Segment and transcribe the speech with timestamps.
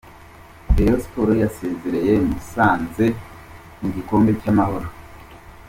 [0.75, 3.05] Rayon Sports yasezereye Musanze
[3.79, 4.87] mu gikombe cy’ amahoro.